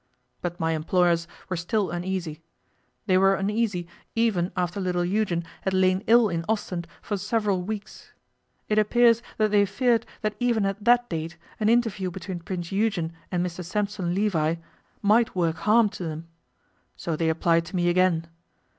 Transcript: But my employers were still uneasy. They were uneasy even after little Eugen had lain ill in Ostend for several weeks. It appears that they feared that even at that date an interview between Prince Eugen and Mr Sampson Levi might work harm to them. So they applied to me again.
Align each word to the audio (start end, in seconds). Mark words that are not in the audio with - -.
But 0.41 0.59
my 0.59 0.71
employers 0.71 1.27
were 1.47 1.55
still 1.55 1.91
uneasy. 1.91 2.41
They 3.05 3.19
were 3.19 3.35
uneasy 3.35 3.87
even 4.15 4.51
after 4.57 4.81
little 4.81 5.05
Eugen 5.05 5.43
had 5.61 5.75
lain 5.75 6.03
ill 6.07 6.27
in 6.27 6.43
Ostend 6.49 6.87
for 7.03 7.17
several 7.17 7.61
weeks. 7.61 8.11
It 8.67 8.79
appears 8.79 9.21
that 9.37 9.51
they 9.51 9.63
feared 9.67 10.07
that 10.21 10.35
even 10.39 10.65
at 10.65 10.83
that 10.83 11.07
date 11.07 11.37
an 11.59 11.69
interview 11.69 12.09
between 12.09 12.39
Prince 12.39 12.71
Eugen 12.71 13.13
and 13.31 13.45
Mr 13.45 13.63
Sampson 13.63 14.15
Levi 14.15 14.55
might 15.03 15.35
work 15.35 15.57
harm 15.57 15.87
to 15.89 16.01
them. 16.03 16.27
So 16.95 17.15
they 17.15 17.29
applied 17.29 17.65
to 17.65 17.75
me 17.75 17.87
again. 17.87 18.25